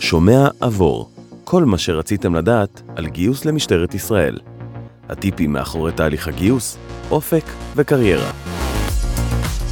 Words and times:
שומע 0.00 0.48
עבור, 0.60 1.10
כל 1.44 1.64
מה 1.64 1.78
שרציתם 1.78 2.34
לדעת 2.34 2.82
על 2.96 3.06
גיוס 3.06 3.44
למשטרת 3.44 3.94
ישראל. 3.94 4.38
הטיפים 5.08 5.52
מאחורי 5.52 5.92
תהליך 5.92 6.28
הגיוס, 6.28 6.78
אופק 7.10 7.44
וקריירה. 7.76 8.30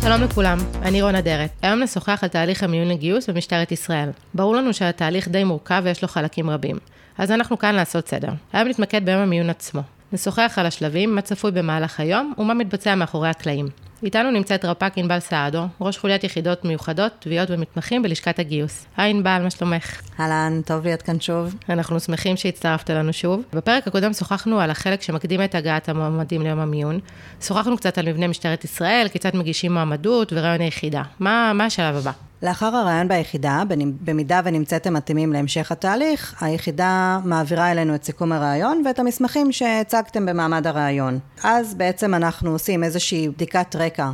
שלום 0.00 0.22
לכולם, 0.22 0.58
אני 0.82 1.02
רונה 1.02 1.20
דרת. 1.20 1.50
היום 1.62 1.82
נשוחח 1.82 2.18
על 2.22 2.28
תהליך 2.28 2.62
המיון 2.62 2.88
לגיוס 2.88 3.30
במשטרת 3.30 3.72
ישראל. 3.72 4.10
ברור 4.34 4.56
לנו 4.56 4.74
שהתהליך 4.74 5.28
די 5.28 5.44
מורכב 5.44 5.82
ויש 5.84 6.02
לו 6.02 6.08
חלקים 6.08 6.50
רבים. 6.50 6.76
אז 7.18 7.30
אנחנו 7.30 7.58
כאן 7.58 7.74
לעשות 7.74 8.08
סדר. 8.08 8.30
היום 8.52 8.68
נתמקד 8.68 9.04
ביום 9.04 9.20
המיון 9.20 9.50
עצמו. 9.50 9.82
נשוחח 10.12 10.54
על 10.56 10.66
השלבים, 10.66 11.14
מה 11.14 11.20
צפוי 11.20 11.50
במהלך 11.50 12.00
היום 12.00 12.32
ומה 12.38 12.54
מתבצע 12.54 12.94
מאחורי 12.94 13.28
הקלעים. 13.28 13.66
איתנו 14.02 14.30
נמצאת 14.30 14.64
רפ"ק 14.64 14.92
ענבל 14.96 15.20
סעדו, 15.20 15.64
ראש 15.80 15.98
חוליית 15.98 16.24
יחידות 16.24 16.64
מיוחדות, 16.64 17.12
תביעות 17.18 17.50
ומתמחים 17.50 18.02
בלשכת 18.02 18.38
הגיוס. 18.38 18.86
היי 18.96 19.10
ענבל, 19.10 19.40
מה 19.42 19.50
שלומך? 19.50 20.00
אהלן, 20.20 20.60
טוב 20.66 20.84
להיות 20.84 21.02
כאן 21.02 21.20
שוב. 21.20 21.54
אנחנו 21.68 22.00
שמחים 22.00 22.36
שהצטרפת 22.36 22.90
לנו 22.90 23.12
שוב. 23.12 23.42
בפרק 23.52 23.86
הקודם 23.86 24.12
שוחחנו 24.12 24.60
על 24.60 24.70
החלק 24.70 25.02
שמקדים 25.02 25.44
את 25.44 25.54
הגעת 25.54 25.88
המועמדים 25.88 26.42
ליום 26.42 26.58
המיון. 26.58 27.00
שוחחנו 27.40 27.76
קצת 27.76 27.98
על 27.98 28.08
מבנה 28.08 28.28
משטרת 28.28 28.64
ישראל, 28.64 29.08
כיצד 29.12 29.36
מגישים 29.36 29.72
מועמדות 29.72 30.32
ורעיון 30.32 30.60
היחידה. 30.60 31.02
מה, 31.20 31.52
מה 31.54 31.64
השלב 31.64 31.96
הבא? 31.96 32.12
לאחר 32.46 32.76
הרעיון 32.76 33.08
ביחידה, 33.08 33.62
במידה 34.04 34.40
ונמצאתם 34.44 34.94
מתאימים 34.94 35.32
להמשך 35.32 35.72
התהליך, 35.72 36.42
היחידה 36.42 37.18
מעבירה 37.24 37.72
אלינו 37.72 37.94
את 37.94 38.04
סיכום 38.04 38.32
הרעיון 38.32 38.82
ואת 38.84 38.98
המסמכים 38.98 39.52
שהצגתם 39.52 40.26
במעמד 40.26 40.66
הרעיון. 40.66 41.18
אז 41.42 41.74
בעצם 41.74 42.14
אנחנו 42.14 42.50
עושים 42.50 42.84
איזושהי 42.84 43.28
בדיקת 43.28 43.76
רקע 43.76 44.10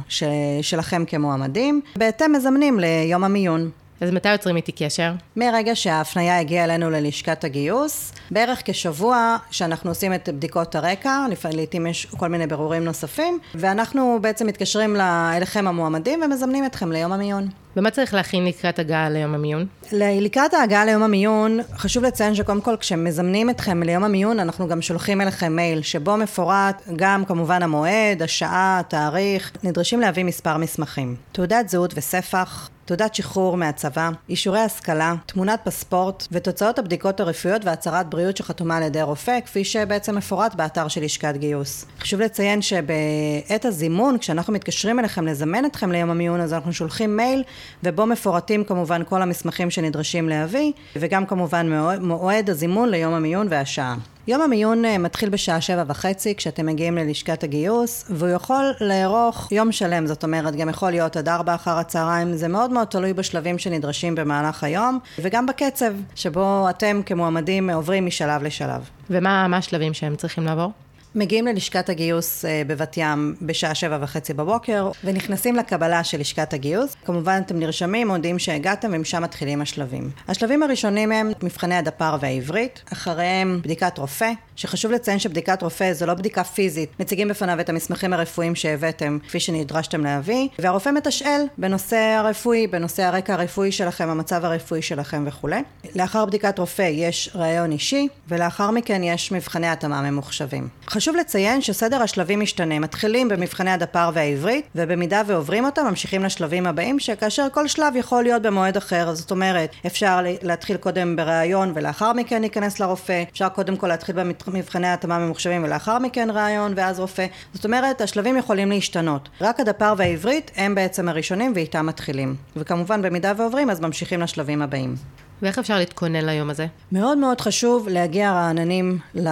שלכם 0.62 1.04
כמועמדים, 1.06 1.80
בהתאם 1.96 2.32
מזמנים 2.32 2.80
ליום 2.80 3.24
המיון. 3.24 3.70
אז 4.02 4.11
מתי 4.11 4.33
יוצרים 4.33 4.56
איתי 4.56 4.73
קשר? 4.73 5.12
מרגע 5.37 5.77
שההפניה 5.77 6.38
הגיעה 6.38 6.65
אלינו 6.65 6.91
ללשכת 6.91 7.45
הגיוס, 7.45 8.12
בערך 8.30 8.62
כשבוע 8.65 9.37
שאנחנו 9.51 9.90
עושים 9.90 10.15
את 10.15 10.29
בדיקות 10.29 10.74
הרקע, 10.74 11.26
לעיתים 11.52 11.87
יש 11.87 12.07
כל 12.07 12.29
מיני 12.29 12.46
ברורים 12.46 12.85
נוספים, 12.85 13.38
ואנחנו 13.54 14.18
בעצם 14.21 14.46
מתקשרים 14.46 14.96
אליכם 15.37 15.68
המועמדים 15.68 16.23
ומזמנים 16.23 16.65
אתכם 16.66 16.93
ליום 16.93 17.13
המיון. 17.13 17.49
ומה 17.76 17.91
צריך 17.91 18.15
להכין 18.15 18.45
לקראת 18.45 18.79
הגעה 18.79 19.10
ליום 19.10 19.35
המיון? 19.35 19.66
לקראת 19.93 20.54
ההגעה 20.54 20.85
ליום 20.85 21.02
המיון, 21.02 21.60
חשוב 21.76 22.04
לציין 22.04 22.35
שקודם 22.35 22.60
כל 22.60 22.76
כשמזמנים 22.80 23.51
אתכם 23.51 23.82
ליום 23.82 24.04
המיון, 24.04 24.41
אנחנו 24.41 24.69
גם 24.69 24.82
שולחים 24.82 25.21
אליכם 25.21 25.57
מייל, 25.57 25.82
שבו 25.82 26.16
מפורט 26.16 26.82
גם 26.96 27.24
כמובן 27.24 27.63
המועד, 27.63 28.23
השעה, 28.23 28.79
התאריך, 28.80 29.52
נדרשים 29.63 30.01
להביא 30.01 30.24
מספר 30.24 30.57
מסמכים. 30.57 31.16
תעודת 31.32 31.69
זהות 31.69 31.95
וספח, 31.96 32.69
תעודת 32.96 33.15
שחרור 33.15 33.57
מהצבא, 33.57 34.10
אישורי 34.29 34.60
השכלה, 34.60 35.15
תמונת 35.26 35.60
פספורט 35.65 36.26
ותוצאות 36.32 36.79
הבדיקות 36.79 37.21
הרפואיות 37.21 37.65
והצהרת 37.65 38.10
בריאות 38.10 38.37
שחתומה 38.37 38.76
על 38.76 38.82
ידי 38.82 39.02
רופא, 39.02 39.40
כפי 39.40 39.65
שבעצם 39.65 40.16
מפורט 40.16 40.54
באתר 40.54 40.88
של 40.88 41.04
לשכת 41.04 41.35
גיוס. 41.37 41.87
חשוב 42.01 42.20
לציין 42.20 42.63
שבעת 42.63 43.65
הזימון, 43.65 44.18
כשאנחנו 44.18 44.52
מתקשרים 44.52 44.98
אליכם 44.98 45.26
לזמן 45.26 45.65
אתכם 45.65 45.93
ליום 45.93 46.10
המיון, 46.10 46.40
אז 46.40 46.52
אנחנו 46.52 46.73
שולחים 46.73 47.16
מייל 47.16 47.43
ובו 47.82 48.07
מפורטים 48.07 48.65
כמובן 48.65 49.02
כל 49.09 49.23
המסמכים 49.23 49.70
שנדרשים 49.70 50.29
להביא, 50.29 50.73
וגם 50.96 51.26
כמובן 51.26 51.73
מועד 52.01 52.51
הזימון 52.51 52.88
ליום 52.88 53.15
המיון 53.15 53.46
והשעה. 53.51 53.96
יום 54.26 54.42
המיון 54.42 54.84
אה, 54.84 54.98
מתחיל 54.98 55.28
בשעה 55.28 55.60
שבע 55.60 55.84
וחצי 55.87 56.34
כשאתם 56.34 56.66
מגיעים 56.66 56.98
ללשכת 56.98 57.45
הגיוס, 57.45 58.04
והוא 58.10 58.29
יכול 58.29 58.73
לארוך 58.80 59.52
יום 59.52 59.73
שלם, 59.73 60.06
זאת 60.06 60.24
אומרת, 60.24 60.56
גם 60.56 60.68
יכול 60.68 60.90
להיות 60.90 61.16
עד 61.16 61.29
ארבע 61.29 61.54
אחר 61.54 61.79
הצהריים, 61.79 62.37
זה 62.37 62.48
מאוד 62.48 62.70
מאוד 62.70 62.87
תלוי 62.87 63.12
בשלבים 63.12 63.59
שנדרשים 63.59 64.14
במהלך 64.14 64.64
היום, 64.64 64.98
וגם 65.19 65.47
בקצב 65.47 65.92
שבו 66.14 66.70
אתם 66.70 67.00
כמועמדים 67.06 67.70
עוברים 67.70 68.06
משלב 68.06 68.42
לשלב. 68.42 68.88
ומה 69.10 69.56
השלבים 69.56 69.94
שהם 69.94 70.16
צריכים 70.16 70.44
לעבור? 70.44 70.72
מגיעים 71.15 71.47
ללשכת 71.47 71.88
הגיוס 71.88 72.44
אה, 72.44 72.62
בבת 72.66 72.97
ים 72.97 73.34
בשעה 73.42 73.75
שבע 73.75 73.98
וחצי 74.00 74.34
בבוקר, 74.34 74.91
ונכנסים 75.04 75.56
לקבלה 75.56 76.04
של 76.04 76.20
לשכת 76.20 76.53
הגיוס. 76.53 76.97
כמובן 77.04 77.41
אתם 77.47 77.59
נרשמים, 77.59 78.09
מודיעים 78.09 78.38
שהגעתם, 78.38 78.91
ומשם 78.92 79.22
מתחילים 79.22 79.62
השלבים. 79.62 80.10
השלבים 80.28 80.62
הראשונים 80.62 81.12
הם 81.12 81.32
מבחני 81.42 81.75
הדפ"ר 81.75 82.16
והעברית, 82.20 82.82
אחריהם 82.92 83.60
בדיקת 83.64 83.98
רופא, 83.98 84.31
שחשוב 84.56 84.92
לציין 84.92 85.19
שבדיקת 85.19 85.62
רופא 85.62 85.92
זו 85.92 86.06
לא 86.06 86.14
בדיקה 86.14 86.44
פיזית, 86.44 87.00
מציגים 87.00 87.28
בפניו 87.28 87.60
את 87.60 87.69
המסמכים 87.69 88.12
הרפואיים 88.12 88.54
שהבאתם, 88.54 89.19
כפי 89.28 89.41
שנדרשתם 89.41 90.04
להביא, 90.04 90.48
והרופא 90.59 90.88
מתשאל 90.88 91.47
בנושא 91.59 91.97
הרפואי, 91.97 92.66
בנושא 92.66 93.03
הרקע 93.03 93.34
הרפואי 93.34 93.72
שלכם, 93.72 94.09
המצב 94.09 94.44
הרפואי 94.44 94.82
שלכם 94.82 95.25
וכולי. 95.26 95.62
לאחר 95.94 96.25
בדיקת 96.25 96.59
רופא 96.59 96.91
יש 96.92 97.31
ראיון 97.34 97.72
אישי, 97.72 98.09
ולאחר 98.28 98.70
מכן 98.70 99.03
יש 99.03 99.32
מבחני 99.32 99.69
התאמה 99.69 100.10
ממוחשבים. 100.10 100.69
חשוב 101.02 101.16
לציין 101.16 101.60
שסדר 101.60 102.02
השלבים 102.02 102.40
משתנה, 102.40 102.78
מתחילים 102.78 103.28
במבחני 103.28 103.70
הדפ"ר 103.70 104.10
והעברית, 104.14 104.66
ובמידה 104.74 105.22
ועוברים 105.26 105.64
אותם, 105.64 105.86
ממשיכים 105.86 106.24
לשלבים 106.24 106.66
הבאים, 106.66 106.98
שכאשר 106.98 107.46
כל 107.52 107.68
שלב 107.68 107.96
יכול 107.96 108.22
להיות 108.22 108.42
במועד 108.42 108.76
אחר, 108.76 109.14
זאת 109.14 109.30
אומרת, 109.30 109.70
אפשר 109.86 110.20
להתחיל 110.42 110.76
קודם 110.76 111.16
בראיון 111.16 111.72
ולאחר 111.74 112.12
מכן 112.12 112.41
להיכנס 112.41 112.80
לרופא, 112.80 113.22
אפשר 113.32 113.48
קודם 113.48 113.76
כל 113.76 113.86
להתחיל 113.86 114.16
במבחני 114.46 114.88
התאמה 114.88 115.18
ממוחשבים 115.18 115.64
ולאחר 115.64 115.98
מכן 115.98 116.28
ראיון 116.30 116.72
ואז 116.76 117.00
רופא, 117.00 117.26
זאת 117.54 117.64
אומרת, 117.64 118.00
השלבים 118.00 118.36
יכולים 118.36 118.70
להשתנות. 118.70 119.28
רק 119.41 119.60
הדפ"ר 119.60 119.94
והעברית 119.96 120.50
הם 120.56 120.74
בעצם 120.74 121.08
הראשונים 121.08 121.52
ואיתם 121.54 121.86
מתחילים. 121.86 122.36
וכמובן, 122.56 123.02
במידה 123.02 123.32
ועוברים, 123.36 123.70
אז 123.70 123.80
ממשיכים 123.80 124.20
לשלבים 124.20 124.62
הבאים. 124.62 124.94
ואיך 125.42 125.58
אפשר 125.58 125.78
להתכונן 125.78 126.25
ליום 126.25 126.50
הזה? 126.50 126.66
מאוד 126.92 127.19
מאוד 127.19 127.41
חשוב 127.41 127.88
להגיע 127.88 128.32
רעננים 128.32 128.98
ל- 129.14 129.28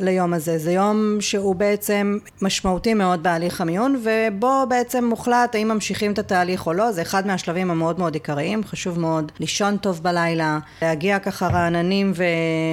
ליום 0.00 0.34
הזה. 0.34 0.58
זה 0.58 0.72
יום 0.72 1.16
שהוא 1.20 1.54
בעצם 1.54 2.18
משמעותי 2.42 2.94
מאוד 2.94 3.22
בהליך 3.22 3.60
המיון, 3.60 4.02
ובו 4.04 4.64
בעצם 4.68 5.04
מוחלט 5.04 5.54
האם 5.54 5.68
ממשיכים 5.68 6.12
את 6.12 6.18
התהליך 6.18 6.66
או 6.66 6.72
לא. 6.72 6.92
זה 6.92 7.02
אחד 7.02 7.26
מהשלבים 7.26 7.70
המאוד 7.70 7.98
מאוד 7.98 8.14
עיקריים. 8.14 8.64
חשוב 8.64 9.00
מאוד 9.00 9.32
לישון 9.40 9.76
טוב 9.76 10.02
בלילה, 10.02 10.58
להגיע 10.82 11.18
ככה 11.18 11.48
רעננים 11.48 12.12
ו- 12.14 12.24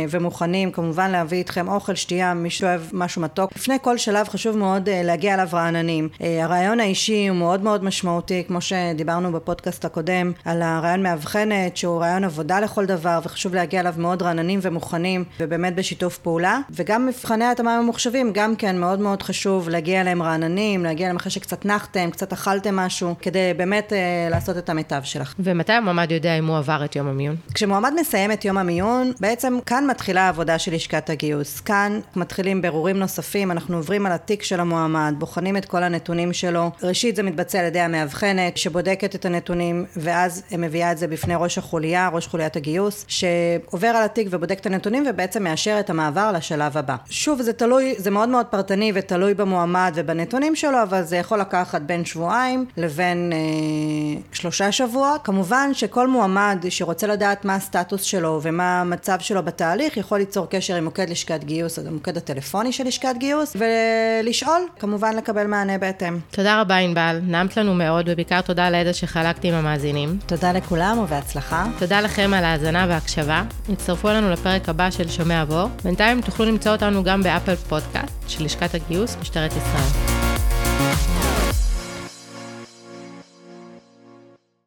ומוכנים, 0.10 0.72
כמובן 0.72 1.12
להביא 1.12 1.38
איתכם 1.38 1.68
אוכל, 1.68 1.96
שתייה, 1.96 2.34
מי 2.34 2.50
שאוהב 2.50 2.82
משהו 2.94 3.22
מתוק. 3.22 3.52
לפני 3.56 3.78
כל 3.82 3.98
שלב 3.98 4.28
חשוב 4.28 4.58
מאוד 4.58 4.88
uh, 4.88 4.92
להגיע 5.04 5.34
אליו 5.34 5.48
רעננים. 5.54 6.10
Uh, 6.14 6.24
הרעיון 6.42 6.80
האישי 6.80 7.28
הוא 7.28 7.38
מאוד 7.38 7.62
מאוד 7.64 7.84
משמעותי, 7.84 8.44
כמו 8.48 8.62
שדיברנו 8.62 9.32
בפודקאסט 9.32 9.86
הקודם, 9.86 10.32
על 10.46 10.62
הרעיון 10.62 11.04
מאבחנת, 11.04 11.78
שהוא 11.78 12.00
רעיון 12.02 12.24
עבודה 12.24 12.60
לכל 12.60 12.81
כל 12.82 12.86
דבר, 12.86 13.20
וחשוב 13.24 13.56
להגיע 13.56 13.80
אליו 13.80 13.94
מאוד 13.98 14.22
רעננים 14.22 14.60
ומוכנים, 14.62 15.24
ובאמת 15.40 15.76
בשיתוף 15.76 16.18
פעולה. 16.18 16.60
וגם 16.70 17.08
מבחני 17.08 17.46
התאמה 17.46 17.82
ממוחשבים, 17.82 18.32
גם 18.34 18.56
כן 18.56 18.80
מאוד 18.80 19.00
מאוד 19.00 19.24
חשוב 19.24 19.70
להגיע 19.70 20.02
אליהם 20.02 20.24
רעננים, 20.24 20.84
להגיע 20.84 21.06
אליהם 21.06 21.16
אחרי 21.16 21.32
שקצת 21.32 21.66
נחתם, 21.66 22.10
קצת 22.10 22.34
אכלתם 22.34 22.76
משהו, 22.76 23.16
כדי 23.22 23.54
באמת 23.58 23.94
אה, 23.94 24.28
לעשות 24.30 24.58
את 24.58 24.70
המיטב 24.70 25.02
שלך. 25.04 25.34
ומתי 25.40 25.74
המועמד 25.74 26.12
יודע 26.12 26.40
אם 26.40 26.46
הוא 26.46 26.58
עבר 26.58 26.86
את 26.86 26.96
יום 26.96 27.08
המיון? 27.08 27.36
כשמועמד 27.54 27.94
מסיים 28.00 28.32
את 28.32 28.46
יום 28.46 28.58
המיון, 28.58 29.12
בעצם 29.20 29.58
כאן 29.66 29.88
מתחילה 29.90 30.22
העבודה 30.22 30.60
של 30.60 30.76
לשכת 30.76 31.10
הגיוס. 31.10 31.60
כאן 31.60 32.00
מתחילים 32.16 32.62
בירורים 32.62 33.00
נוספים, 33.00 33.52
אנחנו 33.52 33.78
עוברים 33.78 34.06
על 34.06 34.12
התיק 34.12 34.44
של 34.44 34.60
המועמד, 34.60 35.14
בוחנים 35.18 35.58
את 35.58 35.66
כל 35.66 35.84
הנתונים 35.84 36.34
שלו. 36.34 36.72
ראשית 36.84 37.16
זה 37.16 37.24
מתבצע 37.24 37.60
על 37.60 37.66
ידי 37.66 37.80
המאבחנת, 37.80 38.58
שבודקת 38.58 39.16
את 39.16 39.26
הנתונים, 39.26 39.86
ואז 39.98 40.44
מביאה 40.58 40.92
את 40.92 40.98
זה 40.98 41.08
בפני 41.08 41.34
ראש 41.36 41.58
החוליה, 41.58 42.10
ראש 42.14 42.28
חוליית 42.28 42.56
הגיוס. 42.56 42.71
הגיוס, 42.72 43.06
שעובר 43.08 43.88
על 43.88 44.04
התיק 44.06 44.28
ובודק 44.32 44.60
את 44.60 44.66
הנתונים 44.66 45.04
ובעצם 45.10 45.44
מאשר 45.44 45.78
את 45.80 45.90
המעבר 45.90 46.32
לשלב 46.32 46.78
הבא. 46.78 46.96
שוב, 47.10 47.42
זה 47.42 47.54
תלוי, 47.54 47.96
זה 47.98 48.12
מאוד 48.12 48.30
מאוד 48.30 48.46
פרטני 48.46 48.92
ותלוי 48.96 49.34
במועמד 49.34 49.92
ובנתונים 49.96 50.56
שלו, 50.56 50.84
אבל 50.84 51.04
זה 51.04 51.18
יכול 51.18 51.40
לקחת 51.40 51.82
בין 51.82 52.06
שבועיים 52.06 52.66
לבין 52.78 53.32
אה, 53.34 54.22
שלושה 54.32 54.72
שבועות. 54.72 55.22
כמובן 55.24 55.70
שכל 55.74 56.08
מועמד 56.08 56.66
שרוצה 56.70 57.08
לדעת 57.08 57.46
מה 57.46 57.56
הסטטוס 57.56 58.04
שלו 58.04 58.40
ומה 58.44 58.82
המצב 58.82 59.20
שלו 59.20 59.44
בתהליך, 59.44 59.98
יכול 59.98 60.18
ליצור 60.18 60.48
קשר 60.50 60.76
עם 60.76 60.84
מוקד 60.84 61.10
לשכת 61.10 61.44
גיוס, 61.44 61.80
המוקד 61.80 62.18
הטלפוני 62.18 62.72
של 62.72 62.84
לשכת 62.84 63.16
גיוס, 63.18 63.56
ולשאול, 63.56 64.62
כמובן 64.80 65.16
לקבל 65.16 65.48
מענה 65.48 65.78
בהתאם. 65.78 66.20
תודה 66.32 66.62
רבה 66.62 66.78
ענבל, 66.78 67.20
נעמת 67.24 67.58
לנו 67.58 67.74
מאוד, 67.74 68.10
ובעיקר 68.10 68.42
תודה 68.42 68.66
על 68.66 68.76
הידע 68.76 68.94
שחלקתי 68.94 69.48
עם 69.48 69.54
המאזינים. 69.54 70.18
תודה 70.26 70.52
לכולם 70.52 70.98
ובהצלחה. 71.00 71.66
תודה 71.80 72.02
לכם 72.02 72.34
על 72.34 72.46
ההאזנה 72.52 72.86
וההקשבה. 72.90 73.44
הצטרפו 73.70 74.10
אלינו 74.10 74.30
לפרק 74.30 74.70
הבא 74.70 74.92
של 74.92 75.10
שומע 75.10 75.42
עבור. 75.42 75.70
בינתיים 75.84 76.22
תוכלו 76.22 76.46
למצוא 76.46 76.72
אותנו 76.72 77.04
גם 77.04 77.24
באפל 77.24 77.56
פודקאסט 77.56 78.14
של 78.28 78.46
לשכת 78.46 78.76
הגיוס, 78.76 79.18
משטרת 79.22 79.52
ישראל. 79.52 80.11